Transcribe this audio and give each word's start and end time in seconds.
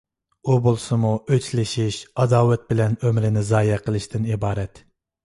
ئۇ 0.45 0.53
بولسىمۇ 0.67 1.11
ئۆچلىشىش، 1.35 1.99
ئاداۋەت 2.23 2.63
بىلەن 2.73 2.97
ئۆمرىنى 3.03 3.45
زايە 3.51 3.77
قىلىشتىن 3.89 4.27
ئىبارەت. 4.31 4.83